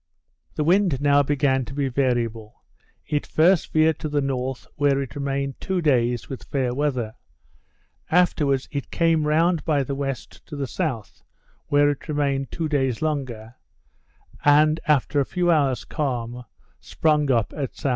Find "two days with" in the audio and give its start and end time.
5.61-6.43